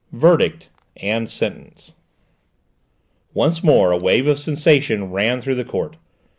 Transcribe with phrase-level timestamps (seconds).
[0.13, 1.93] VERDICT AND SENTENCE
[3.35, 5.95] Once more a wave of sensation ran through the court.